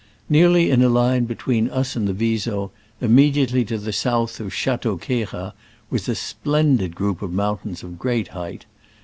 Nearly 0.27 0.71
in 0.71 0.81
a 0.81 0.89
line 0.89 1.25
between 1.25 1.69
us 1.69 1.95
and 1.95 2.07
the 2.07 2.13
Viso, 2.13 2.71
immediately 3.01 3.63
to 3.65 3.77
the 3.77 3.93
south 3.93 4.39
of 4.39 4.51
Cha 4.51 4.75
teau 4.77 4.99
Queyras, 4.99 5.53
was 5.91 6.09
a 6.09 6.15
splendid 6.15 6.95
group 6.95 7.21
of 7.21 7.31
mountains 7.31 7.83
of 7.83 7.99
great 7.99 8.29
height. 8.29 8.65